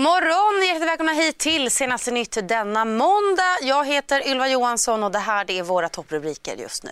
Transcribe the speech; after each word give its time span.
God 0.00 0.04
morgon! 0.04 0.66
Hjärtligt 0.66 0.88
välkomna 0.88 1.12
hit 1.12 1.38
till 1.38 1.70
Senaste 1.70 2.10
nytt 2.10 2.48
denna 2.48 2.84
måndag. 2.84 3.56
Jag 3.62 3.86
heter 3.86 4.28
Ylva 4.28 4.48
Johansson 4.48 5.02
och 5.02 5.12
det 5.12 5.18
här 5.18 5.50
är 5.50 5.62
våra 5.62 5.88
topprubriker 5.88 6.56
just 6.56 6.84
nu. 6.84 6.90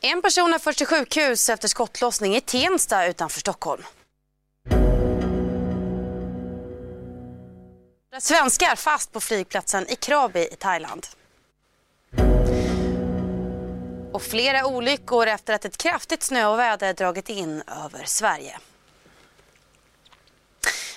En 0.00 0.22
person 0.22 0.52
har 0.52 0.58
förts 0.58 0.78
till 0.78 0.86
sjukhus 0.86 1.48
efter 1.48 1.68
skottlossning 1.68 2.36
i 2.36 2.40
Tensta 2.40 3.06
utanför 3.06 3.40
Stockholm. 3.40 3.82
Svenskar 8.20 8.76
fast 8.76 9.12
på 9.12 9.20
flygplatsen 9.20 9.88
i 9.88 9.96
Krabi 9.96 10.48
i 10.52 10.56
Thailand. 10.56 11.06
Och 14.12 14.22
flera 14.22 14.66
olyckor 14.66 15.26
efter 15.26 15.54
att 15.54 15.64
ett 15.64 15.76
kraftigt 15.76 16.22
snöoväder 16.22 16.94
dragit 16.94 17.28
in 17.28 17.62
över 17.84 18.04
Sverige. 18.04 18.58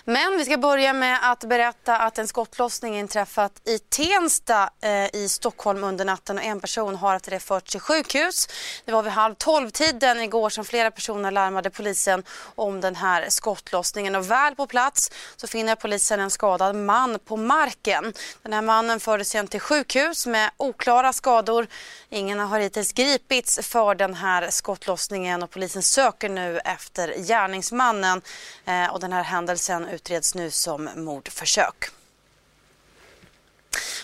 Men 0.06 0.38
vi 0.38 0.46
ska 0.46 0.58
börja 0.58 0.94
med 0.94 1.20
att 1.32 1.44
berätta 1.44 1.98
att 1.98 2.18
en 2.18 2.28
skottlossning 2.28 3.00
inträffat 3.00 3.62
i 3.68 3.80
Tensta 3.80 4.70
eh, 4.82 5.16
i 5.16 5.28
Stockholm 5.30 5.84
under 5.84 6.06
natten 6.06 6.38
och 6.38 6.44
en 6.44 6.60
person 6.60 6.96
har 6.96 7.16
efter 7.16 7.32
det 7.32 7.40
förts 7.40 7.72
till 7.72 7.80
sjukhus. 7.80 8.48
Det 8.86 8.92
var 8.92 9.04
vid 9.04 9.12
halv 9.12 9.36
tolv-tiden 9.36 10.20
igår 10.22 10.50
som 10.50 10.66
flera 10.66 10.92
personer 10.92 11.32
larmade 11.32 11.70
polisen 11.70 12.24
om 12.56 12.82
den 12.82 12.96
här 12.96 13.26
skottlossningen 13.30 14.16
och 14.16 14.32
väl 14.32 14.56
på 14.56 14.68
plats 14.68 15.12
så 15.36 15.48
finner 15.48 15.76
polisen 15.76 16.20
en 16.20 16.30
skadad 16.30 16.76
man 16.76 17.20
på 17.20 17.38
marken. 17.38 18.14
Den 18.42 18.54
här 18.54 18.62
mannen 18.62 19.00
fördes 19.00 19.30
sen 19.30 19.48
till 19.48 19.60
sjukhus 19.60 20.28
med 20.28 20.52
oklara 20.58 21.14
skador. 21.14 21.68
Ingen 22.10 22.40
har 22.40 22.60
hittills 22.60 22.94
gripits 22.94 23.68
för 23.68 23.96
den 23.96 24.14
här 24.14 24.50
skottlossningen 24.50 25.44
och 25.44 25.50
polisen 25.50 25.84
söker 25.84 26.30
nu 26.30 26.60
efter 26.60 27.14
gärningsmannen 27.18 28.22
eh, 28.66 28.94
och 28.94 29.00
den 29.00 29.14
här 29.14 29.24
händelsen 29.24 29.91
utreds 29.92 30.36
nu 30.36 30.52
som 30.52 30.89
mordförsök. 30.95 31.92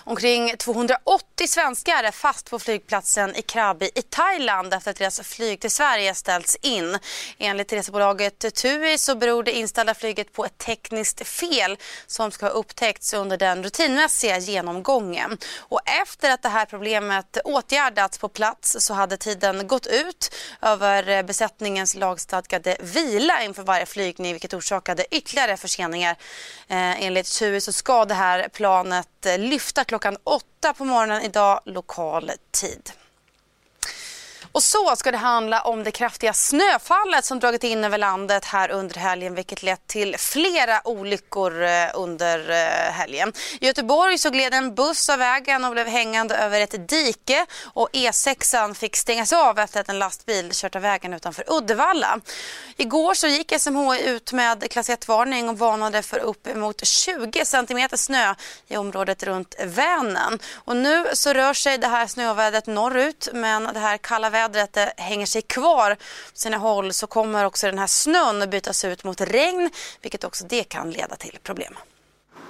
Omkring 0.04 0.58
280 0.58 1.48
svenskar 1.48 2.04
är 2.04 2.12
fast 2.12 2.50
på 2.50 2.60
flygplatsen 2.60 3.36
i 3.36 3.42
Krabi 3.42 3.90
i 3.96 4.02
Thailand 4.02 4.74
efter 4.74 4.92
att 4.92 4.98
deras 4.98 5.20
flyg 5.22 5.60
till 5.60 5.72
Sverige 5.72 6.16
ställts 6.16 6.58
in. 6.62 6.98
Enligt 7.38 7.74
resebolaget 7.74 8.56
TUI 8.56 8.98
så 8.98 9.16
beror 9.16 9.44
det 9.44 9.52
inställda 9.52 9.94
flyget 9.94 10.34
på 10.34 10.46
ett 10.46 10.58
tekniskt 10.58 11.28
fel 11.28 11.78
som 12.08 12.32
ska 12.32 12.46
ha 12.46 12.54
upptäckts 12.54 13.14
under 13.14 13.38
den 13.38 13.64
rutinmässiga 13.64 14.38
genomgången. 14.38 15.38
Och 15.58 15.82
efter 16.02 16.32
att 16.32 16.42
det 16.42 16.50
här 16.50 16.66
problemet 16.66 17.38
åtgärdats 17.44 18.18
på 18.18 18.30
plats 18.30 18.76
så 18.80 18.94
hade 18.94 19.18
tiden 19.18 19.68
gått 19.68 19.88
ut 19.88 20.36
över 20.62 21.24
besättningens 21.24 21.96
lagstadgade 21.96 22.78
vila 22.80 23.44
inför 23.44 23.64
varje 23.64 23.86
flygning 23.86 24.32
vilket 24.34 24.54
orsakade 24.54 25.06
ytterligare 25.12 25.58
förseningar. 25.58 26.16
Eh, 26.68 27.04
enligt 27.04 27.40
TUI 27.40 27.62
så 27.62 27.74
ska 27.74 28.06
det 28.06 28.14
här 28.14 28.48
planet 28.48 29.08
lyfta 29.58 29.84
klockan 29.84 30.18
åtta 30.24 30.74
på 30.74 30.86
morgonen 30.86 31.22
idag 31.22 31.62
lokal 31.66 32.32
tid. 32.52 32.92
Och 34.58 34.64
så 34.64 34.96
ska 34.96 35.12
det 35.12 35.18
handla 35.18 35.62
om 35.62 35.84
det 35.84 35.92
kraftiga 35.92 36.34
snöfallet 36.34 37.26
som 37.26 37.40
dragit 37.40 37.64
in 37.64 37.84
över 37.84 37.98
landet 37.98 38.46
här 38.46 38.72
under 38.72 38.96
helgen 38.96 39.36
vilket 39.36 39.64
lett 39.64 39.88
till 39.88 40.16
flera 40.18 40.88
olyckor 40.88 41.64
eh, 41.64 41.90
under 41.94 42.50
eh, 42.50 42.92
helgen. 42.92 43.34
I 43.60 43.66
Göteborg 43.66 44.18
så 44.18 44.30
gled 44.30 44.54
en 44.54 44.76
buss 44.76 45.10
av 45.10 45.20
vägen 45.20 45.66
och 45.66 45.72
blev 45.72 45.88
hängande 45.88 46.38
över 46.38 46.62
ett 46.62 46.88
dike 46.88 47.46
och 47.64 47.90
E6 47.94 48.74
fick 48.74 48.96
stängas 48.96 49.34
av 49.34 49.60
efter 49.60 49.82
att 49.82 49.90
en 49.90 50.00
lastbil 50.00 50.50
kört 50.54 50.76
av 50.76 50.82
vägen 50.82 51.14
utanför 51.14 51.44
Uddevalla. 51.48 52.20
Igår 52.78 53.14
så 53.14 53.28
gick 53.28 53.54
SMHI 53.60 54.04
ut 54.06 54.34
med 54.34 54.72
klass 54.72 54.90
1-varning 54.90 55.50
och 55.50 55.60
varnade 55.60 56.02
för 56.02 56.20
uppemot 56.20 56.86
20 56.86 57.46
cm 57.46 57.90
snö 57.94 58.36
i 58.68 58.78
området 58.78 59.24
runt 59.24 59.56
Vänern. 59.64 60.40
Och 60.56 60.78
nu 60.78 61.08
så 61.14 61.34
rör 61.34 61.54
sig 61.54 61.78
det 61.78 61.88
här 61.88 62.08
snövädret 62.08 62.68
norrut 62.68 63.30
men 63.34 63.64
det 63.64 63.80
här 63.80 63.98
kalla 63.98 64.30
vädret 64.30 64.47
vädret 64.48 64.78
eh, 64.78 65.04
hänger 65.04 65.26
sig 65.26 65.42
kvar 65.42 65.96
på 65.96 66.02
sina 66.34 66.58
håll 66.58 66.94
så 66.94 67.08
kommer 67.08 67.46
också 67.46 67.68
den 67.68 67.80
här 67.80 67.88
snön 67.88 68.50
bytas 68.50 68.86
ut 68.86 69.04
mot 69.04 69.22
regn 69.22 69.70
vilket 70.02 70.24
också 70.24 70.46
det 70.46 70.64
kan 70.64 70.92
leda 70.92 71.16
till 71.16 71.40
problem. 71.44 71.78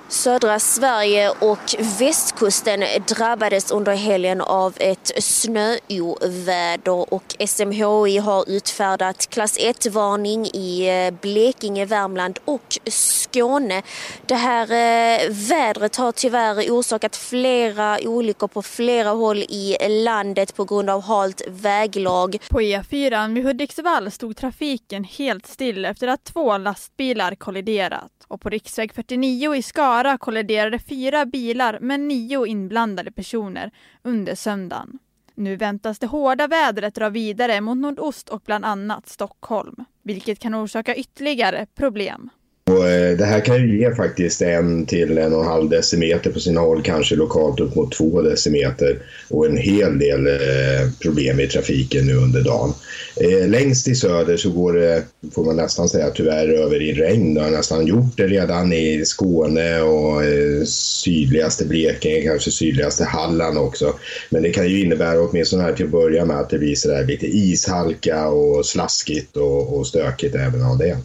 Södra 0.09 0.59
Sverige 0.59 1.29
och 1.29 1.75
västkusten 1.99 2.83
drabbades 3.07 3.71
under 3.71 3.95
helgen 3.95 4.41
av 4.41 4.73
ett 4.77 5.23
snöoväder 5.23 7.13
och 7.13 7.35
SMHI 7.47 8.17
har 8.17 8.49
utfärdat 8.49 9.29
klass 9.29 9.59
1-varning 9.59 10.45
i 10.45 10.89
eh, 10.89 11.19
Blekinge, 11.21 11.85
Värmland 11.85 12.39
och 12.45 12.77
Skåne. 12.85 13.81
Det 14.25 14.35
här 14.35 14.63
eh, 14.63 15.29
vädret 15.29 15.95
har 15.95 16.11
tyvärr 16.11 16.71
orsakat 16.71 17.15
flera 17.15 17.99
olyckor 18.03 18.47
på 18.47 18.61
flera 18.61 19.09
håll 19.09 19.37
i 19.37 19.77
landet 20.03 20.55
på 20.55 20.65
grund 20.65 20.89
av 20.89 21.01
halt 21.01 21.41
väglag. 21.47 22.37
På 22.49 22.61
E4 22.61 23.33
vid 23.33 23.45
Hudiksvall 23.45 24.11
stod 24.11 24.37
trafiken 24.37 25.03
helt 25.03 25.47
still 25.47 25.85
efter 25.85 26.07
att 26.07 26.23
två 26.23 26.57
lastbilar 26.57 27.35
kolliderat 27.35 28.11
och 28.27 28.41
på 28.41 28.49
riksväg 28.49 28.93
49 28.93 29.55
i 29.55 29.61
Skara 29.61 29.96
kolliderade 30.17 30.79
fyra 30.79 31.25
bilar 31.25 31.79
med 31.79 31.99
nio 31.99 32.45
inblandade 32.45 33.11
personer 33.11 33.71
under 34.03 34.35
söndagen. 34.35 34.99
Nu 35.35 35.55
väntas 35.55 35.99
det 35.99 36.07
hårda 36.07 36.47
vädret 36.47 36.95
dra 36.95 37.09
vidare 37.09 37.61
mot 37.61 37.77
nordost 37.77 38.29
och 38.29 38.41
bland 38.45 38.65
annat 38.65 39.09
Stockholm, 39.09 39.85
vilket 40.03 40.39
kan 40.39 40.55
orsaka 40.55 40.95
ytterligare 40.95 41.65
problem. 41.75 42.29
Och 42.67 42.89
eh, 42.89 43.17
det 43.17 43.25
här 43.25 43.39
kan 43.39 43.57
ju 43.57 43.79
ge 43.79 43.95
faktiskt 43.95 44.41
en 44.41 44.85
till 44.85 45.17
en 45.17 45.33
och 45.33 45.41
en 45.41 45.47
halv 45.47 45.69
decimeter 45.69 46.31
på 46.31 46.39
sina 46.39 46.61
håll, 46.61 46.81
kanske 46.83 47.15
lokalt 47.15 47.59
upp 47.59 47.75
mot 47.75 47.91
två 47.91 48.21
decimeter 48.21 48.99
och 49.29 49.45
en 49.45 49.57
hel 49.57 49.99
del 49.99 50.27
eh, 50.27 50.89
problem 51.01 51.39
i 51.39 51.47
trafiken 51.47 52.05
nu 52.05 52.15
under 52.15 52.41
dagen. 52.41 52.73
Eh, 53.21 53.47
längst 53.47 53.87
i 53.87 53.95
söder 53.95 54.37
så 54.37 54.49
går 54.49 54.73
det, 54.73 55.03
får 55.31 55.45
man 55.45 55.55
nästan 55.55 55.89
säga 55.89 56.09
tyvärr, 56.09 56.47
över 56.47 56.81
i 56.81 56.93
regn. 56.93 57.33
Det 57.33 57.41
har 57.41 57.51
nästan 57.51 57.87
gjort 57.87 58.17
det 58.17 58.27
redan 58.27 58.73
i 58.73 59.05
Skåne 59.05 59.81
och 59.81 60.21
sydligaste 60.67 61.65
Blekinge, 61.65 62.21
kanske 62.21 62.51
sydligaste 62.51 63.03
Halland 63.03 63.57
också. 63.57 63.93
Men 64.29 64.43
det 64.43 64.49
kan 64.49 64.69
ju 64.69 64.81
innebära, 64.83 65.21
åtminstone 65.21 65.63
här 65.63 65.73
till 65.73 65.85
att 65.85 65.91
börja 65.91 66.25
med, 66.25 66.39
att 66.39 66.49
det 66.49 66.57
blir 66.59 66.75
sådär 66.75 67.05
lite 67.05 67.27
ishalka 67.27 68.27
och 68.27 68.65
slaskigt 68.65 69.37
och, 69.37 69.77
och 69.77 69.87
stökigt 69.87 70.35
även 70.35 70.63
av 70.63 70.77
det. 70.77 70.97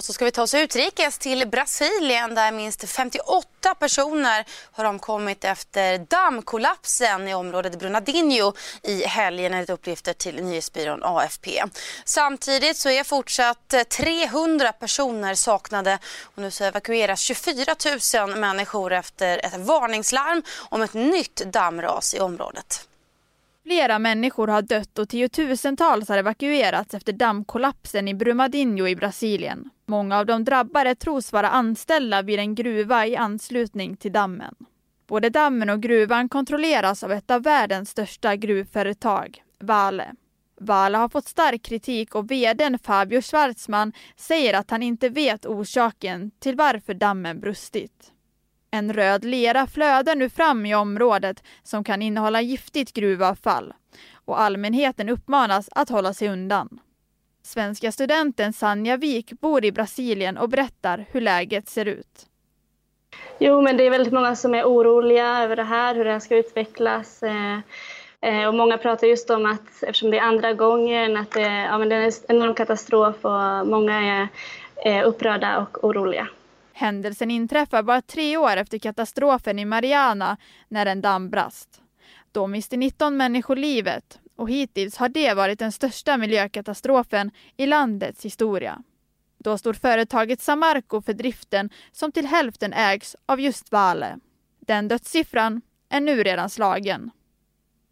Och 0.00 0.04
så 0.04 0.12
ska 0.12 0.24
vi 0.24 0.30
ta 0.30 0.42
oss 0.42 0.54
utrikes 0.54 1.18
till 1.18 1.48
Brasilien 1.48 2.34
där 2.34 2.52
minst 2.52 2.88
58 2.88 3.74
personer 3.78 4.44
har 4.72 4.84
omkommit 4.84 5.44
efter 5.44 5.98
dammkollapsen 5.98 7.28
i 7.28 7.34
området 7.34 7.78
Brunadinho 7.78 8.52
i 8.82 9.04
helgen 9.04 9.54
enligt 9.54 9.70
uppgifter 9.70 10.12
till 10.12 10.44
nyhetsbyrån 10.44 11.00
AFP. 11.02 11.62
Samtidigt 12.04 12.76
så 12.76 12.90
är 12.90 13.04
fortsatt 13.04 13.74
300 13.88 14.72
personer 14.72 15.34
saknade 15.34 15.98
och 16.22 16.42
nu 16.42 16.50
så 16.50 16.64
evakueras 16.64 17.20
24 17.20 17.74
000 18.26 18.36
människor 18.38 18.92
efter 18.92 19.38
ett 19.38 19.56
varningslarm 19.56 20.42
om 20.68 20.82
ett 20.82 20.94
nytt 20.94 21.36
dammras 21.36 22.14
i 22.14 22.20
området. 22.20 22.86
Flera 23.62 23.98
människor 23.98 24.48
har 24.48 24.62
dött 24.62 24.98
och 24.98 25.08
tiotusentals 25.08 26.08
har 26.08 26.18
evakuerats 26.18 26.94
efter 26.94 27.12
dammkollapsen 27.12 28.08
i 28.08 28.14
Brumadinho 28.14 28.88
i 28.88 28.96
Brasilien. 28.96 29.70
Många 29.90 30.18
av 30.18 30.26
de 30.26 30.44
drabbade 30.44 30.94
tros 30.94 31.32
vara 31.32 31.48
anställda 31.48 32.22
vid 32.22 32.38
en 32.38 32.54
gruva 32.54 33.06
i 33.06 33.16
anslutning 33.16 33.96
till 33.96 34.12
dammen. 34.12 34.54
Både 35.06 35.30
dammen 35.30 35.70
och 35.70 35.82
gruvan 35.82 36.28
kontrolleras 36.28 37.04
av 37.04 37.12
ett 37.12 37.30
av 37.30 37.42
världens 37.42 37.90
största 37.90 38.36
gruvföretag, 38.36 39.42
Vale. 39.58 40.14
Vale 40.60 40.98
har 40.98 41.08
fått 41.08 41.28
stark 41.28 41.62
kritik 41.62 42.14
och 42.14 42.30
vdn 42.30 42.78
Fabio 42.78 43.22
Schwarzman 43.22 43.92
säger 44.16 44.54
att 44.54 44.70
han 44.70 44.82
inte 44.82 45.08
vet 45.08 45.46
orsaken 45.46 46.30
till 46.38 46.56
varför 46.56 46.94
dammen 46.94 47.40
brustit. 47.40 48.12
En 48.70 48.92
röd 48.92 49.24
lera 49.24 49.66
flödar 49.66 50.16
nu 50.16 50.28
fram 50.28 50.66
i 50.66 50.74
området 50.74 51.42
som 51.62 51.84
kan 51.84 52.02
innehålla 52.02 52.40
giftigt 52.40 52.92
gruvavfall. 52.92 53.74
och 54.24 54.40
allmänheten 54.40 55.08
uppmanas 55.08 55.68
att 55.72 55.88
hålla 55.88 56.14
sig 56.14 56.28
undan. 56.28 56.80
Svenska 57.42 57.92
studenten 57.92 58.52
Sanja 58.52 58.96
Wik 58.96 59.32
bor 59.32 59.64
i 59.64 59.72
Brasilien 59.72 60.38
och 60.38 60.48
berättar 60.48 61.06
hur 61.10 61.20
läget 61.20 61.68
ser 61.68 61.86
ut. 61.86 62.26
Jo, 63.38 63.60
men 63.60 63.76
det 63.76 63.86
är 63.86 63.90
väldigt 63.90 64.12
många 64.12 64.36
som 64.36 64.54
är 64.54 64.64
oroliga 64.64 65.42
över 65.42 65.56
det 65.56 65.62
här, 65.62 65.94
hur 65.94 66.04
det 66.04 66.12
här 66.12 66.20
ska 66.20 66.36
utvecklas. 66.36 67.22
Eh, 67.22 67.58
eh, 68.20 68.48
och 68.48 68.54
många 68.54 68.78
pratar 68.78 69.06
just 69.06 69.30
om 69.30 69.46
att 69.46 69.82
eftersom 69.82 70.10
det 70.10 70.18
är 70.18 70.22
andra 70.22 70.52
gången 70.52 71.16
att 71.16 71.30
det, 71.30 71.42
ja, 71.42 71.78
men 71.78 71.88
det 71.88 71.96
är 71.96 72.00
en 72.00 72.12
enorm 72.28 72.54
katastrof 72.54 73.24
och 73.24 73.66
många 73.66 74.28
är 74.84 75.02
upprörda 75.02 75.58
och 75.58 75.84
oroliga. 75.84 76.28
Händelsen 76.72 77.30
inträffar 77.30 77.82
bara 77.82 78.02
tre 78.02 78.36
år 78.36 78.56
efter 78.56 78.78
katastrofen 78.78 79.58
i 79.58 79.64
Mariana 79.64 80.36
när 80.68 80.86
en 80.86 81.00
damm 81.00 81.30
brast. 81.30 81.80
Då 82.32 82.46
miste 82.46 82.76
19 82.76 83.16
människor 83.16 83.56
livet 83.56 84.18
och 84.40 84.50
hittills 84.50 84.96
har 84.96 85.08
det 85.08 85.34
varit 85.34 85.58
den 85.58 85.72
största 85.72 86.16
miljökatastrofen 86.16 87.30
i 87.56 87.66
landets 87.66 88.24
historia. 88.24 88.82
Då 89.38 89.58
stod 89.58 89.76
företaget 89.76 90.40
Samarco 90.40 91.02
för 91.02 91.12
driften 91.12 91.70
som 91.92 92.12
till 92.12 92.26
hälften 92.26 92.72
ägs 92.72 93.16
av 93.26 93.40
just 93.40 93.72
Vale. 93.72 94.18
Den 94.60 94.88
dödssiffran 94.88 95.60
är 95.88 96.00
nu 96.00 96.22
redan 96.22 96.50
slagen. 96.50 97.10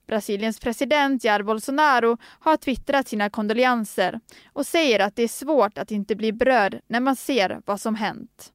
Brasiliens 0.06 0.60
president 0.60 1.24
Jair 1.24 1.42
Bolsonaro 1.42 2.18
har 2.22 2.56
twittrat 2.56 3.08
sina 3.08 3.30
kondolenser 3.30 4.20
och 4.52 4.66
säger 4.66 5.00
att 5.00 5.16
det 5.16 5.22
är 5.22 5.28
svårt 5.28 5.78
att 5.78 5.90
inte 5.90 6.16
bli 6.16 6.32
berörd 6.32 6.80
när 6.86 7.00
man 7.00 7.16
ser 7.16 7.60
vad 7.64 7.80
som 7.80 7.94
hänt. 7.94 8.52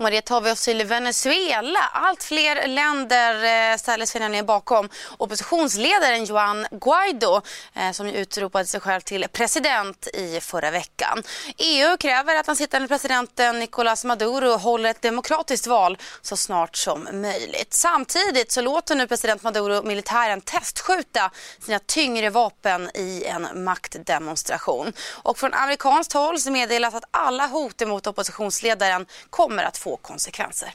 Maria 0.00 0.22
tar 0.22 0.40
vi 0.40 0.50
oss 0.50 0.64
till 0.64 0.84
Venezuela. 0.84 1.78
Allt 1.92 2.22
fler 2.22 2.68
länder 2.68 3.34
eh, 3.72 3.76
ställer 3.76 4.06
sig 4.06 4.20
nämligen 4.20 4.46
bakom 4.46 4.88
oppositionsledaren 5.18 6.24
Juan 6.24 6.66
Guaido 6.70 7.40
eh, 7.74 7.92
som 7.92 8.06
utropade 8.06 8.66
sig 8.66 8.80
själv 8.80 9.00
till 9.00 9.26
president 9.32 10.08
i 10.14 10.40
förra 10.40 10.70
veckan. 10.70 11.22
EU 11.56 11.96
kräver 11.96 12.36
att 12.36 12.46
den 12.46 12.56
sittande 12.56 12.88
presidenten 12.88 13.58
Nicolás 13.58 14.04
Maduro 14.04 14.56
håller 14.56 14.90
ett 14.90 15.02
demokratiskt 15.02 15.66
val 15.66 15.98
så 16.22 16.36
snart 16.36 16.76
som 16.76 17.08
möjligt. 17.12 17.74
Samtidigt 17.74 18.52
så 18.52 18.60
låter 18.60 18.94
nu 18.94 19.06
president 19.06 19.42
Maduro 19.42 19.82
militären 19.82 20.40
testskjuta 20.40 21.30
sina 21.64 21.78
tyngre 21.78 22.30
vapen 22.30 22.90
i 22.94 23.24
en 23.24 23.64
maktdemonstration. 23.64 24.92
Och 25.22 25.38
från 25.38 25.54
amerikanskt 25.54 26.12
håll 26.12 26.38
så 26.38 26.50
meddelas 26.50 26.94
att 26.94 27.04
alla 27.10 27.46
hot 27.46 27.86
mot 27.86 28.06
oppositionsledaren 28.06 29.06
kommer 29.30 29.64
att 29.64 29.78
få 29.78 29.89
konsekvenser. 29.96 30.68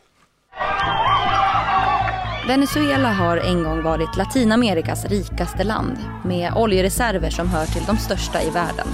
Venezuela 2.48 3.14
har 3.14 3.38
en 3.38 3.64
gång 3.64 3.84
varit 3.84 4.18
Latinamerikas 4.18 5.06
rikaste 5.06 5.64
land 5.64 5.98
med 6.26 6.54
oljereserver 6.56 7.30
som 7.30 7.48
hör 7.48 7.66
till 7.66 7.84
de 7.88 7.98
största 7.98 8.42
i 8.42 8.50
världen. 8.50 8.88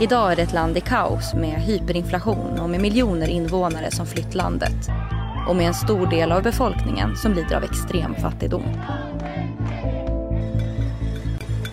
Idag 0.00 0.32
är 0.32 0.36
det 0.36 0.42
ett 0.42 0.52
land 0.52 0.76
i 0.76 0.80
kaos 0.80 1.34
med 1.34 1.60
hyperinflation 1.62 2.58
och 2.58 2.70
med 2.70 2.80
miljoner 2.80 3.28
invånare 3.28 3.90
som 3.90 4.06
flytt 4.06 4.34
landet 4.34 4.88
och 5.48 5.56
med 5.56 5.66
en 5.66 5.74
stor 5.74 6.06
del 6.06 6.32
av 6.32 6.42
befolkningen 6.42 7.16
som 7.16 7.34
lider 7.34 7.56
av 7.56 7.64
extrem 7.64 8.14
fattigdom. 8.14 8.64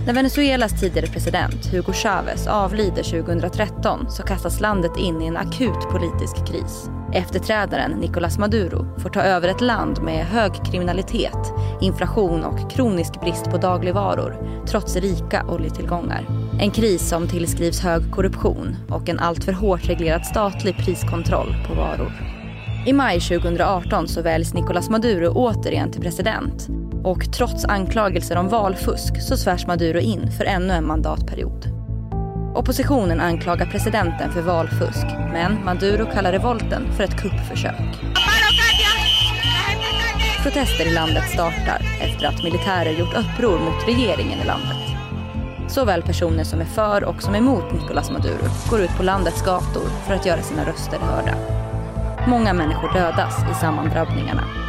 När 0.06 0.14
Venezuelas 0.14 0.80
tidigare 0.80 1.08
president 1.08 1.66
Hugo 1.66 1.94
Chavez 1.94 2.48
avlider 2.48 3.04
2013 3.04 4.06
så 4.10 4.24
kastas 4.24 4.60
landet 4.60 4.98
in 4.98 5.22
i 5.22 5.26
en 5.26 5.38
akut 5.38 5.90
politisk 5.92 6.48
kris. 6.48 6.90
Efterträdaren 7.14 7.92
Nicolás 7.92 8.38
Maduro 8.38 9.00
får 9.00 9.10
ta 9.10 9.22
över 9.22 9.48
ett 9.48 9.62
land 9.62 10.02
med 10.02 10.26
hög 10.26 10.52
kriminalitet, 10.72 11.54
inflation 11.82 12.44
och 12.44 12.72
kronisk 12.72 13.22
brist 13.22 13.46
på 13.46 13.58
dagligvaror 13.58 14.64
trots 14.68 14.96
rika 14.96 15.46
oljetillgångar. 15.48 16.26
En 16.60 16.72
kris 16.72 17.10
som 17.10 17.28
tillskrivs 17.28 17.80
hög 17.80 18.12
korruption 18.12 18.76
och 18.90 19.10
en 19.10 19.20
alltför 19.20 19.52
hårt 19.52 19.90
reglerad 19.90 20.26
statlig 20.26 20.78
priskontroll 20.78 21.56
på 21.68 21.74
varor. 21.74 22.12
I 22.86 22.94
maj 22.94 23.20
2018 23.20 24.08
så 24.08 24.22
väljs 24.22 24.54
Nicolás 24.54 24.90
Maduro 24.90 25.28
återigen 25.28 25.92
till 25.92 26.02
president 26.02 26.70
och 27.04 27.34
trots 27.34 27.66
anklagelser 27.66 28.38
om 28.38 28.50
valfusk 28.50 29.22
så 29.22 29.38
svärs 29.38 29.68
Maduro 29.68 30.00
in 30.00 30.32
för 30.32 30.46
ännu 30.46 30.74
en 30.74 30.88
mandatperiod. 30.88 31.66
Oppositionen 32.56 33.20
anklagar 33.20 33.66
presidenten 33.66 34.32
för 34.32 34.42
valfusk 34.42 35.06
men 35.34 35.66
Maduro 35.66 36.06
kallar 36.14 36.32
revolten 36.32 36.94
för 36.94 37.04
ett 37.04 37.22
kuppförsök. 37.22 38.04
Protester 40.44 40.86
i 40.86 40.94
landet 40.94 41.24
startar 41.30 41.82
efter 42.02 42.28
att 42.28 42.44
militärer 42.44 42.92
gjort 42.92 43.18
uppror 43.18 43.60
mot 43.60 43.88
regeringen 43.88 44.40
i 44.40 44.46
landet. 44.46 44.78
Såväl 45.68 46.02
personer 46.02 46.44
som 46.44 46.62
är 46.62 46.66
för 46.66 47.04
och 47.04 47.22
som 47.22 47.34
är 47.36 47.40
emot 47.40 47.74
Nicolás 47.74 48.12
Maduro 48.12 48.50
går 48.70 48.82
ut 48.82 48.98
på 48.98 49.04
landets 49.04 49.46
gator 49.46 49.84
för 50.08 50.14
att 50.14 50.26
göra 50.26 50.42
sina 50.42 50.66
röster 50.66 51.00
hörda. 51.00 51.36
Många 52.28 52.54
människor 52.54 52.94
dödas 52.94 53.38
i 53.52 53.54
sammandrabbningarna 53.54 54.63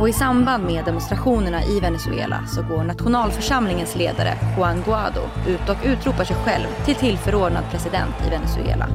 och 0.00 0.08
i 0.08 0.12
samband 0.12 0.64
med 0.64 0.84
demonstrationerna 0.84 1.64
i 1.64 1.80
Venezuela 1.80 2.46
så 2.46 2.62
går 2.62 2.84
nationalförsamlingens 2.84 3.96
ledare 3.96 4.34
Juan 4.56 4.82
Guaido 4.82 5.20
ut 5.46 5.68
och 5.68 5.76
utropar 5.84 6.24
sig 6.24 6.36
själv 6.36 6.66
till 6.84 6.94
tillförordnad 6.94 7.64
president 7.70 8.14
i 8.26 8.30
Venezuela. 8.30 8.88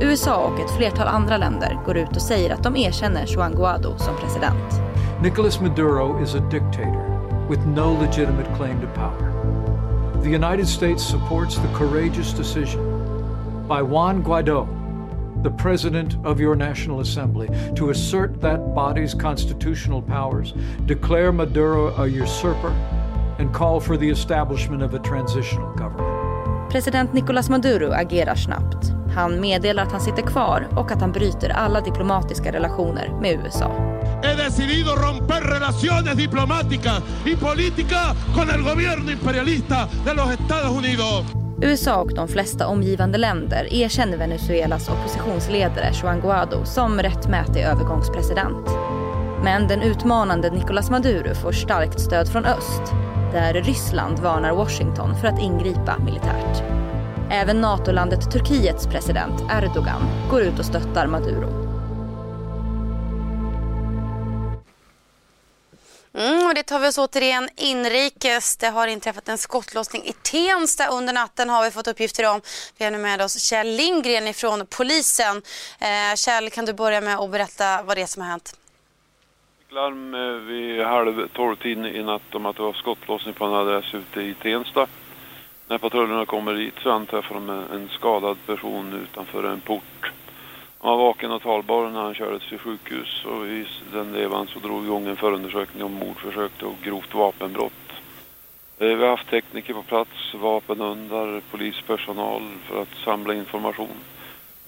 USA 0.00 0.36
och 0.36 0.60
ett 0.60 0.76
flertal 0.76 1.08
andra 1.08 1.36
länder 1.36 1.78
går 1.86 1.96
ut 1.96 2.16
och 2.16 2.22
säger 2.22 2.54
att 2.54 2.62
de 2.62 2.76
erkänner 2.76 3.26
Juan 3.26 3.52
Guaido 3.52 3.98
som 3.98 4.16
president. 4.16 4.80
Nicolas 5.22 5.60
Maduro 5.60 6.22
is 6.22 6.34
a 6.34 6.38
dictator 6.50 7.12
with 7.50 7.66
no 7.66 8.00
legitimate 8.00 8.56
claim 8.56 8.80
to 8.80 8.86
power. 8.94 9.32
The 10.22 10.28
United 10.28 10.68
States 10.68 11.02
supports 11.02 11.56
the 11.56 11.68
courageous 11.78 12.32
decision 12.36 12.82
by 13.68 13.82
Juan 13.82 14.24
Guaido 14.24 14.81
the 15.42 15.50
President 15.50 16.16
of 16.24 16.40
your 16.40 16.56
National 16.56 17.00
Assembly, 17.00 17.48
to 17.76 17.90
assert 17.90 18.40
that 18.40 18.74
body's 18.74 19.14
constitutional 19.14 20.02
powers, 20.02 20.54
declare 20.86 21.32
Maduro 21.32 21.94
a 21.96 22.06
usurper, 22.06 22.72
and 23.38 23.52
call 23.52 23.80
for 23.80 23.96
the 23.96 24.08
establishment 24.08 24.82
of 24.82 24.94
a 24.94 24.98
transitional 24.98 25.72
government. 25.74 26.70
President 26.70 27.12
Nicolas 27.12 27.48
Maduro 27.48 27.92
agerar 27.92 28.34
snabbt. 28.34 28.92
Han 29.14 29.40
meddelar 29.40 29.82
att 29.82 29.92
han 29.92 30.00
sitter 30.00 30.22
kvar 30.22 30.68
och 30.76 30.90
att 30.90 31.00
han 31.00 31.12
bryter 31.12 31.50
alla 31.50 31.80
diplomatiska 31.80 32.52
relationer 32.52 33.20
med 33.20 33.40
USA. 33.44 33.70
He 34.22 34.34
decidido 34.34 34.94
romper 34.94 35.40
relaciones 35.40 36.16
diplomáticas 36.16 37.02
y 37.26 37.36
políticas 37.36 38.16
con 38.34 38.50
el 38.50 38.62
gobierno 38.62 39.10
imperialista 39.10 39.88
de 40.04 40.14
los 40.14 40.32
Estados 40.32 40.78
Unidos. 40.78 41.41
USA 41.62 41.96
och 41.96 42.14
de 42.14 42.28
flesta 42.28 42.66
omgivande 42.66 43.18
länder 43.18 43.72
erkänner 43.72 44.16
Venezuelas 44.16 44.88
oppositionsledare 44.88 45.90
Juan 46.02 46.20
Guaido 46.20 46.64
som 46.64 46.98
rättmätig 46.98 47.62
övergångspresident. 47.62 48.68
Men 49.44 49.68
den 49.68 49.82
utmanande 49.82 50.50
Nicolás 50.50 50.90
Maduro 50.90 51.34
får 51.34 51.52
starkt 51.52 52.00
stöd 52.00 52.28
från 52.28 52.44
öst 52.44 52.82
där 53.32 53.54
Ryssland 53.54 54.18
varnar 54.18 54.52
Washington 54.52 55.16
för 55.16 55.28
att 55.28 55.42
ingripa 55.42 55.98
militärt. 55.98 56.62
Även 57.30 57.60
NATO-landet 57.60 58.30
Turkiets 58.30 58.86
president 58.86 59.44
Erdogan 59.50 60.02
går 60.30 60.42
ut 60.42 60.58
och 60.58 60.64
stöttar 60.64 61.06
Maduro. 61.06 61.61
Och 66.52 66.56
det 66.56 66.62
tar 66.62 66.78
vi 66.78 66.88
oss 66.88 66.98
återigen 66.98 67.48
inrikes. 67.56 68.56
Det 68.56 68.68
har 68.68 68.86
inträffat 68.86 69.28
en 69.28 69.38
skottlossning 69.38 70.02
i 70.04 70.12
Tensta 70.12 70.86
under 70.86 71.12
natten 71.12 71.50
har 71.50 71.64
vi 71.64 71.70
fått 71.70 71.88
uppgifter 71.88 72.30
om. 72.30 72.40
Vi 72.78 72.84
har 72.84 72.92
nu 72.92 72.98
med 72.98 73.20
oss 73.20 73.44
Kjell 73.44 73.66
Lindgren 73.66 74.28
ifrån 74.28 74.66
polisen. 74.66 75.42
Eh, 75.80 76.16
Kjell, 76.16 76.50
kan 76.50 76.64
du 76.64 76.72
börja 76.72 77.00
med 77.00 77.16
att 77.18 77.30
berätta 77.30 77.82
vad 77.82 77.96
det 77.96 78.02
är 78.02 78.06
som 78.06 78.22
har 78.22 78.30
hänt? 78.30 78.56
larm 79.70 80.14
eh, 80.14 80.20
vid 80.20 80.82
halv 80.82 81.28
tolv-tiden 81.28 81.86
i 81.86 82.02
natt 82.02 82.34
om 82.34 82.46
att 82.46 82.56
det 82.56 82.62
var 82.62 82.72
skottlossning 82.72 83.34
på 83.34 83.44
en 83.44 83.54
adress 83.54 83.94
ute 83.94 84.20
i 84.22 84.34
Tensta. 84.34 84.86
När 85.68 85.78
patrullerna 85.78 86.26
kommer 86.26 86.54
dit 86.54 86.74
så 86.82 86.90
anträffar 86.90 87.34
de 87.34 87.50
en 87.50 87.88
skadad 87.88 88.36
person 88.46 88.92
utanför 89.02 89.44
en 89.44 89.60
port. 89.60 90.12
Han 90.82 90.98
var 90.98 91.04
vaken 91.04 91.30
och 91.30 91.42
talbar 91.42 91.90
när 91.90 92.00
han 92.00 92.14
kördes 92.14 92.48
till 92.48 92.58
sjukhus 92.58 93.24
och 93.24 93.46
i 93.46 93.66
den 93.92 94.12
vevan 94.12 94.46
så 94.46 94.58
drog 94.58 94.84
igång 94.84 95.08
en 95.08 95.16
förundersökning 95.16 95.84
om 95.84 95.92
mordförsök 95.92 96.62
och 96.62 96.74
grovt 96.84 97.14
vapenbrott. 97.14 97.72
Eh, 98.78 98.86
vi 98.86 99.02
har 99.02 99.08
haft 99.08 99.30
tekniker 99.30 99.74
på 99.74 99.82
plats, 99.82 100.34
vapenhundar, 100.34 101.42
polispersonal 101.50 102.42
för 102.68 102.82
att 102.82 102.94
samla 103.04 103.34
information. 103.34 103.96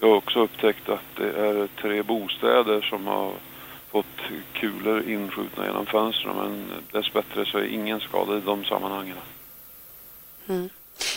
Vi 0.01 0.09
har 0.09 0.17
också 0.17 0.41
upptäckt 0.41 0.89
att 0.89 1.17
det 1.17 1.31
är 1.31 1.69
tre 1.81 2.03
bostäder 2.03 2.81
som 2.81 3.07
har 3.07 3.33
fått 3.91 4.21
kulor 4.53 5.09
inskjutna 5.09 5.67
genom 5.67 5.87
fönstren 5.87 6.37
men 6.37 6.67
dessbättre 6.93 7.47
så 7.47 7.59
är 7.59 7.65
ingen 7.65 8.01
skadad 8.01 8.39
i 8.39 8.41
de 8.41 8.65
sammanhangen. 8.65 9.17
Mm. 10.49 10.69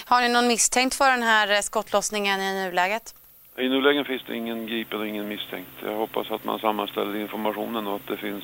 Har 0.06 0.22
ni 0.22 0.30
någon 0.30 0.48
misstänkt 0.48 0.96
för 0.96 1.12
den 1.12 1.24
här 1.24 1.62
skottlossningen 1.62 2.42
i 2.42 2.54
nuläget? 2.54 3.17
I 3.58 3.70
nuläget 3.70 4.08
finns 4.08 4.24
det 4.28 4.36
ingen 4.36 4.68
gripen 4.68 5.00
och 5.00 5.08
ingen 5.08 5.28
misstänkt. 5.28 5.72
Jag 5.84 5.96
hoppas 5.96 6.32
att 6.32 6.44
man 6.44 6.60
sammanställer 6.60 7.20
informationen 7.20 7.88
och 7.88 7.96
att 7.96 8.08
det 8.08 8.18
finns 8.18 8.44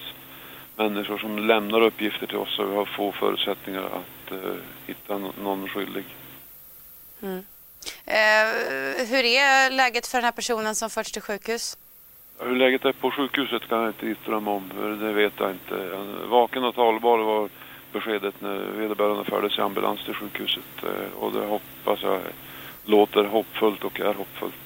människor 0.75 1.17
som 1.17 1.48
lämnar 1.48 1.82
uppgifter 1.82 2.27
till 2.27 2.38
oss 2.38 2.55
så 2.55 2.65
vi 2.65 2.75
har 2.75 2.86
få 2.86 3.12
förutsättningar 3.12 3.82
att 3.84 4.32
eh, 4.32 4.55
hitta 4.88 5.17
någon 5.17 5.70
skyldig. 5.70 6.03
Mm. 7.22 7.46
Eh, 8.05 9.05
hur 9.08 9.24
är 9.24 9.72
läget 9.72 10.08
för 10.08 10.17
den 10.17 10.25
här 10.25 10.32
personen 10.32 10.75
som 10.75 10.89
förts 10.89 11.12
till 11.12 11.22
sjukhus? 11.22 11.77
Hur 12.39 12.55
läget 12.55 12.86
är 12.86 12.93
på 12.93 13.12
sjukhuset 13.12 13.67
kan 13.67 13.79
jag 13.79 13.89
inte 13.89 14.05
yttra 14.05 14.39
mig 14.39 14.53
om, 14.53 14.98
det 15.00 15.13
vet 15.13 15.34
jag 15.38 15.51
inte. 15.51 16.00
Vaken 16.25 16.63
och 16.63 16.75
talbar 16.75 17.17
var 17.17 17.50
beskedet 17.91 18.41
när 18.41 18.58
vederbörande 18.58 19.24
fördes 19.24 19.58
i 19.58 19.62
ambulans 19.62 20.05
till 20.05 20.13
sjukhuset 20.13 20.84
eh, 20.84 21.20
och 21.20 21.32
det 21.32 21.46
hoppas 21.46 22.01
jag 22.01 22.22
låter 22.86 23.24
hoppfullt 23.24 23.84
och 23.84 24.00
är 24.00 24.13
hoppfullt. 24.13 24.62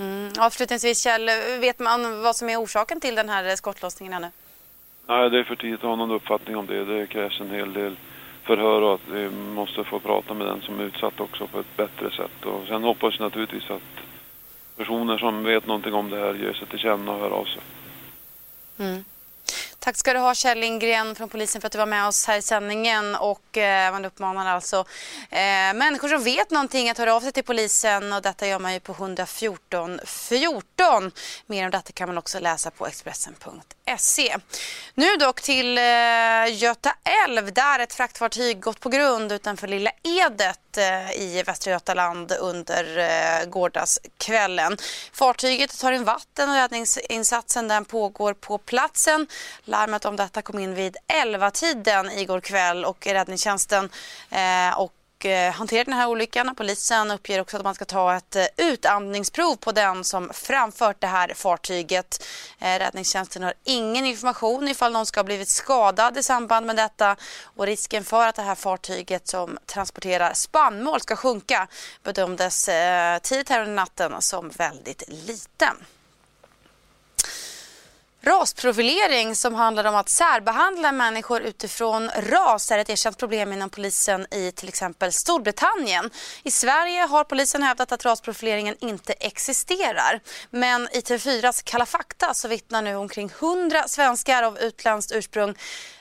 Mm. 0.00 0.32
Avslutningsvis 0.38 1.02
Kjell, 1.02 1.30
vet 1.60 1.78
man 1.78 2.22
vad 2.22 2.36
som 2.36 2.48
är 2.48 2.62
orsaken 2.62 3.00
till 3.00 3.14
den 3.14 3.28
här 3.28 3.56
skottlossningen 3.56 4.14
ännu? 4.14 4.30
Nej, 5.06 5.30
det 5.30 5.38
är 5.38 5.44
för 5.44 5.56
tidigt 5.56 5.80
att 5.80 5.88
ha 5.88 5.96
någon 5.96 6.10
uppfattning 6.10 6.56
om 6.56 6.66
det. 6.66 6.84
Det 6.84 7.06
krävs 7.06 7.40
en 7.40 7.50
hel 7.50 7.72
del 7.72 7.96
förhör 8.42 8.82
och 8.82 8.94
att 8.94 9.08
vi 9.12 9.30
måste 9.30 9.84
få 9.84 10.00
prata 10.00 10.34
med 10.34 10.46
den 10.46 10.60
som 10.60 10.80
är 10.80 10.84
utsatt 10.84 11.20
också 11.20 11.46
på 11.46 11.60
ett 11.60 11.76
bättre 11.76 12.10
sätt. 12.10 12.44
Och 12.44 12.66
sen 12.68 12.82
hoppas 12.82 13.14
jag 13.18 13.24
naturligtvis 13.24 13.70
att 13.70 13.82
personer 14.76 15.18
som 15.18 15.44
vet 15.44 15.66
någonting 15.66 15.94
om 15.94 16.10
det 16.10 16.16
här 16.16 16.34
ger 16.34 16.52
sig 16.52 16.66
till 16.66 16.78
känna 16.78 17.12
och 17.12 17.20
hör 17.20 17.30
av 17.30 17.44
sig. 17.44 17.62
Mm. 18.78 19.04
Tack 19.82 19.96
ska 19.96 20.12
du 20.12 20.18
ha 20.18 20.34
Kjell 20.34 20.58
Lindgren 20.58 21.14
från 21.14 21.28
polisen 21.28 21.60
för 21.60 21.66
att 21.66 21.72
du 21.72 21.78
var 21.78 21.86
med 21.86 22.06
oss 22.06 22.26
här 22.26 22.38
i 22.38 22.42
sändningen 22.42 23.14
och 23.14 23.58
eh, 23.58 23.92
man 23.92 24.04
uppmanar 24.04 24.46
alltså 24.54 24.76
eh, 25.30 25.74
människor 25.74 26.08
som 26.08 26.22
vet 26.22 26.50
någonting 26.50 26.90
att 26.90 26.98
höra 26.98 27.14
av 27.14 27.20
sig 27.20 27.32
till 27.32 27.44
polisen 27.44 28.12
och 28.12 28.22
detta 28.22 28.46
gör 28.46 28.58
man 28.58 28.72
ju 28.72 28.80
på 28.80 28.92
114 28.92 30.00
14. 30.04 31.10
Mer 31.46 31.64
om 31.64 31.70
detta 31.70 31.92
kan 31.92 32.08
man 32.08 32.18
också 32.18 32.38
läsa 32.38 32.70
på 32.70 32.86
Expressen.se. 32.86 33.79
Nu 34.94 35.16
dock 35.16 35.40
till 35.40 35.78
eh, 35.78 35.84
Göta 36.48 36.94
älv 37.26 37.52
där 37.52 37.78
ett 37.78 37.94
fraktfartyg 37.94 38.60
gått 38.60 38.80
på 38.80 38.88
grund 38.88 39.32
utanför 39.32 39.68
Lilla 39.68 39.90
Edet 40.02 40.76
eh, 40.76 41.22
i 41.22 41.42
Västra 41.46 41.70
Götaland 41.70 42.32
under 42.32 42.98
eh, 42.98 43.48
gårdagskvällen. 43.48 44.76
Fartyget 45.12 45.80
tar 45.80 45.92
in 45.92 46.04
vatten 46.04 46.48
och 46.50 46.54
räddningsinsatsen 46.54 47.68
den 47.68 47.84
pågår 47.84 48.34
på 48.34 48.58
platsen. 48.58 49.26
Larmet 49.64 50.04
om 50.04 50.16
detta 50.16 50.42
kom 50.42 50.58
in 50.58 50.74
vid 50.74 50.96
11-tiden 51.24 52.10
igår 52.10 52.40
kväll 52.40 52.84
och 52.84 53.06
räddningstjänsten 53.06 53.90
eh, 54.30 54.78
och 54.78 54.92
och 55.20 55.26
eh, 55.26 55.52
hanterat 55.52 55.86
den 55.86 55.94
här 55.94 56.08
olyckan. 56.08 56.54
Polisen 56.54 57.10
uppger 57.10 57.40
också 57.40 57.56
att 57.56 57.64
man 57.64 57.74
ska 57.74 57.84
ta 57.84 58.16
ett 58.16 58.36
eh, 58.36 58.44
utandningsprov 58.56 59.56
på 59.56 59.72
den 59.72 60.04
som 60.04 60.30
framfört 60.32 61.00
det 61.00 61.06
här 61.06 61.32
fartyget. 61.34 62.24
Eh, 62.58 62.78
räddningstjänsten 62.78 63.42
har 63.42 63.54
ingen 63.64 64.06
information 64.06 64.68
ifall 64.68 64.92
någon 64.92 65.06
ska 65.06 65.20
ha 65.20 65.24
blivit 65.24 65.48
skadad 65.48 66.18
i 66.18 66.22
samband 66.22 66.66
med 66.66 66.76
detta 66.76 67.16
och 67.42 67.66
risken 67.66 68.04
för 68.04 68.26
att 68.26 68.34
det 68.34 68.42
här 68.42 68.54
fartyget 68.54 69.28
som 69.28 69.58
transporterar 69.66 70.32
spannmål 70.34 71.00
ska 71.00 71.16
sjunka 71.16 71.68
bedömdes 72.02 72.70
tidigt 73.22 73.48
här 73.48 73.60
under 73.60 73.74
natten 73.74 74.22
som 74.22 74.48
väldigt 74.48 75.02
liten. 75.08 75.76
Rasprofilering 78.22 79.36
som 79.36 79.54
handlar 79.54 79.84
om 79.84 79.94
att 79.94 80.08
särbehandla 80.08 80.92
människor 80.92 81.40
utifrån 81.40 82.10
ras 82.16 82.70
är 82.70 82.78
ett 82.78 82.90
erkänt 82.90 83.18
problem 83.18 83.52
inom 83.52 83.70
polisen 83.70 84.26
i 84.34 84.52
till 84.52 84.68
exempel 84.68 85.12
Storbritannien. 85.12 86.10
I 86.42 86.50
Sverige 86.50 87.00
har 87.00 87.24
polisen 87.24 87.62
hävdat 87.62 87.92
att 87.92 88.04
rasprofileringen 88.04 88.76
inte 88.80 89.12
existerar. 89.12 90.20
Men 90.50 90.88
i 90.92 91.00
TV4s 91.00 91.62
Kalla 91.64 91.86
fakta 91.86 92.34
så 92.34 92.48
vittnar 92.48 92.82
nu 92.82 92.96
omkring 92.96 93.32
100 93.40 93.88
svenskar 93.88 94.42
av 94.42 94.58
utländskt 94.58 95.12
ursprung 95.12 95.54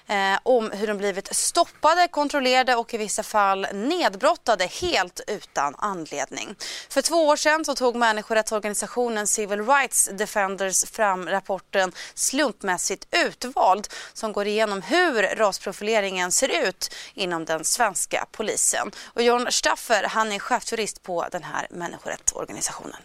eh, 0.10 0.40
om 0.44 0.72
hur 0.72 0.88
de 0.88 0.98
blivit 0.98 1.36
stoppade, 1.36 2.08
kontrollerade 2.08 2.76
och 2.76 2.94
i 2.94 2.98
vissa 2.98 3.24
fall 3.24 3.68
nedbrottade 3.74 4.66
helt 4.66 5.22
utan 5.28 5.76
anledning. 5.78 6.56
För 6.90 7.02
två 7.02 7.28
år 7.28 7.36
sedan 7.36 7.66
så 7.66 7.76
tog 7.76 7.96
människorättsorganisationen 7.96 9.28
Civil 9.28 9.66
Rights 9.66 10.10
Defenders 10.14 10.86
fram 10.86 11.30
rapporten 11.30 11.92
Slumpmässigt 12.14 13.08
utvald 13.12 13.88
som 14.14 14.34
går 14.34 14.48
igenom 14.48 14.82
hur 14.82 15.36
rasprofileringen 15.36 16.32
ser 16.32 16.68
ut 16.68 16.96
inom 17.14 17.46
den 17.46 17.64
svenska 17.64 18.26
polisen. 18.32 18.92
Och 19.14 19.22
John 19.22 19.48
Staffer 19.50 20.04
han 20.04 20.32
är 20.32 20.40
chefsjurist 20.40 21.04
på 21.04 21.26
den 21.32 21.44
här 21.44 21.68
människorättsorganisationen. 21.70 23.02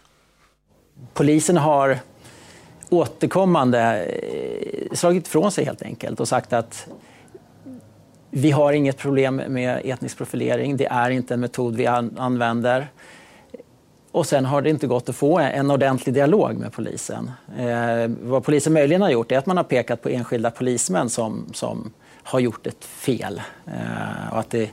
Polisen 1.13 1.57
har 1.57 1.99
återkommande 2.89 4.05
eh, 4.05 4.95
slagit 4.95 5.27
ifrån 5.27 5.51
sig 5.51 5.65
helt 5.65 5.81
enkelt 5.81 6.19
och 6.19 6.27
sagt 6.27 6.53
att 6.53 6.87
vi 8.29 8.51
har 8.51 8.73
inget 8.73 8.97
problem 8.97 9.35
med 9.35 9.81
etnisk 9.83 10.17
profilering. 10.17 10.77
Det 10.77 10.85
är 10.85 11.09
inte 11.09 11.33
en 11.33 11.39
metod 11.39 11.75
vi 11.75 11.87
använder. 11.87 12.87
Och 14.11 14.25
sen 14.25 14.45
har 14.45 14.61
det 14.61 14.69
inte 14.69 14.87
gått 14.87 15.09
att 15.09 15.15
få 15.15 15.39
en 15.39 15.71
ordentlig 15.71 16.15
dialog 16.15 16.57
med 16.57 16.73
polisen. 16.73 17.31
Eh, 17.57 18.11
vad 18.21 18.43
polisen 18.43 18.73
möjligen 18.73 19.01
har 19.01 19.09
gjort 19.09 19.31
är 19.31 19.37
att 19.37 19.45
man 19.45 19.57
har 19.57 19.63
pekat 19.63 20.01
på 20.01 20.09
enskilda 20.09 20.51
polismän 20.51 21.09
som, 21.09 21.45
som 21.53 21.93
har 22.23 22.39
gjort 22.39 22.67
ett 22.67 22.85
fel. 22.85 23.41
Eh, 23.65 24.33
och 24.33 24.39
att 24.39 24.49
det, 24.49 24.69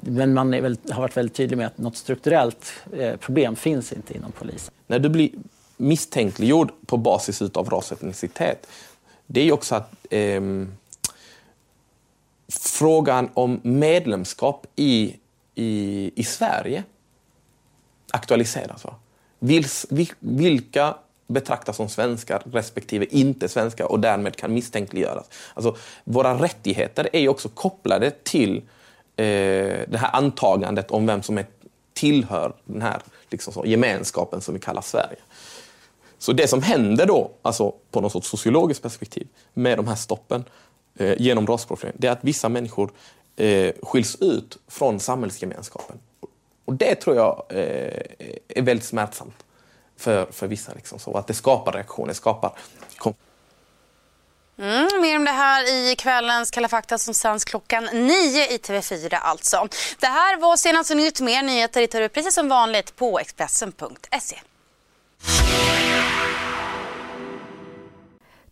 men 0.00 0.34
man 0.34 0.50
väl, 0.50 0.76
har 0.90 1.02
varit 1.02 1.16
väldigt 1.16 1.34
tydlig 1.34 1.56
med 1.56 1.66
att 1.66 1.78
något 1.78 1.96
strukturellt 1.96 2.72
eh, 2.92 3.16
problem 3.16 3.56
finns 3.56 3.92
inte 3.92 4.16
inom 4.16 4.32
polisen. 4.32 4.74
När 4.86 4.98
du 4.98 5.08
blir 5.08 5.30
misstänkliggjord 5.78 6.72
på 6.86 6.96
basis 6.96 7.42
av 7.42 7.70
ras 7.70 7.92
och 7.92 7.98
etnicitet, 7.98 8.66
det 9.26 9.40
är 9.40 9.52
också 9.52 9.74
att 9.74 9.90
eh, 10.10 10.40
frågan 12.48 13.30
om 13.34 13.60
medlemskap 13.62 14.66
i, 14.76 15.16
i, 15.54 16.10
i 16.14 16.24
Sverige 16.24 16.84
aktualiseras. 18.10 18.84
Va? 18.84 18.94
vilka 20.18 20.94
betraktas 21.26 21.76
som 21.76 21.88
svenskar 21.88 22.42
respektive 22.52 23.06
inte 23.10 23.48
svenskar 23.48 23.84
och 23.84 24.00
därmed 24.00 24.36
kan 24.36 24.54
misstänkliggöras. 24.54 25.30
Alltså, 25.54 25.76
våra 26.04 26.42
rättigheter 26.42 27.08
är 27.12 27.20
ju 27.20 27.28
också 27.28 27.48
kopplade 27.48 28.10
till 28.10 28.56
eh, 29.16 29.24
det 29.88 29.98
här 29.98 30.16
antagandet 30.16 30.90
om 30.90 31.06
vem 31.06 31.22
som 31.22 31.38
är, 31.38 31.46
tillhör 31.92 32.52
den 32.64 32.82
här 32.82 33.02
liksom 33.30 33.52
så, 33.52 33.66
gemenskapen 33.66 34.40
som 34.40 34.54
vi 34.54 34.60
kallar 34.60 34.82
Sverige. 34.82 35.18
Så 36.18 36.32
det 36.32 36.48
som 36.48 36.62
händer 36.62 37.06
då, 37.06 37.30
alltså 37.42 37.74
på 37.90 38.00
något 38.00 38.12
sorts 38.12 38.28
sociologiskt 38.28 38.82
perspektiv, 38.82 39.28
med 39.54 39.78
de 39.78 39.88
här 39.88 39.94
stoppen 39.94 40.44
eh, 40.96 41.14
genom 41.18 41.46
rasprofilering, 41.46 41.96
det 42.00 42.06
är 42.06 42.12
att 42.12 42.24
vissa 42.24 42.48
människor 42.48 42.90
eh, 43.36 43.72
skiljs 43.82 44.16
ut 44.20 44.58
från 44.68 45.00
samhällsgemenskapen. 45.00 45.98
Och 46.64 46.74
det 46.74 46.94
tror 46.94 47.16
jag 47.16 47.44
eh, 47.48 48.02
är 48.48 48.62
väldigt 48.62 48.86
smärtsamt 48.86 49.44
för, 49.96 50.26
för 50.32 50.46
vissa. 50.46 50.72
Liksom, 50.74 50.98
så 50.98 51.16
att 51.16 51.26
det 51.26 51.34
skapar 51.34 51.72
reaktioner, 51.72 52.12
skapar 52.12 52.52
Mm, 54.58 54.88
mer 55.00 55.16
om 55.16 55.24
det 55.24 55.30
här 55.30 55.70
i 55.70 55.96
kvällens 55.96 56.50
Kalla 56.50 56.68
fakta 56.68 56.98
som 56.98 57.14
sänds 57.14 57.44
klockan 57.44 57.84
nio 57.84 58.46
i 58.46 58.56
TV4 58.56 59.14
alltså. 59.14 59.68
Det 60.00 60.06
här 60.06 60.36
var 60.36 60.56
senaste 60.56 60.94
nytt. 60.94 61.20
Mer 61.20 61.42
nyheter 61.42 61.80
hittar 61.80 62.00
du 62.00 62.08
precis 62.08 62.34
som 62.34 62.48
vanligt 62.48 62.96
på 62.96 63.18
Expressen.se. 63.18 64.38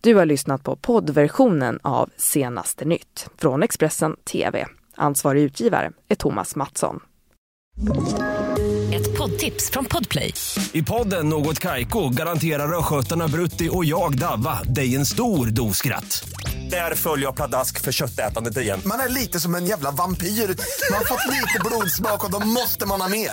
Du 0.06 0.14
har 0.14 0.26
lyssnat 0.26 0.62
på 0.62 0.76
poddversionen 0.76 1.78
av 1.82 2.10
Senaste 2.16 2.84
nytt 2.84 3.28
från 3.38 3.62
Expressen 3.62 4.16
TV. 4.32 4.66
Ansvarig 4.96 5.42
utgivare 5.42 5.92
är 6.08 6.14
Thomas 6.14 6.56
Mattsson. 6.56 7.00
Ett 8.94 9.18
poddtips 9.18 9.70
från 9.70 9.84
Podplay. 9.84 10.34
I 10.72 10.82
podden 10.82 11.28
Något 11.28 11.58
Kaiko 11.58 12.08
garanterar 12.08 12.78
östgötarna 12.78 13.28
Brutti 13.28 13.68
och 13.72 13.84
jag, 13.84 14.18
Davva, 14.18 14.62
dig 14.62 14.96
en 14.96 15.06
stor 15.06 15.46
dos 15.46 15.76
skratt. 15.76 16.28
Där 16.70 16.94
följer 16.94 17.26
jag 17.26 17.36
pladask 17.36 17.80
för 17.80 17.92
köttätandet 17.92 18.56
igen. 18.56 18.80
Man 18.84 19.00
är 19.00 19.08
lite 19.08 19.40
som 19.40 19.54
en 19.54 19.66
jävla 19.66 19.90
vampyr. 19.90 20.26
Man 20.26 20.98
har 20.98 21.04
fått 21.04 21.34
lite 21.34 21.60
blodsmak 21.64 22.24
och 22.24 22.30
då 22.30 22.46
måste 22.46 22.86
man 22.86 23.00
ha 23.00 23.08
mer. 23.08 23.30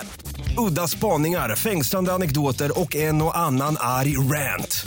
Udda 0.58 0.88
spaningar, 0.88 1.56
fängslande 1.56 2.12
anekdoter 2.12 2.80
och 2.80 2.96
en 2.96 3.22
och 3.22 3.38
annan 3.38 3.76
arg 3.80 4.16
rant. 4.16 4.86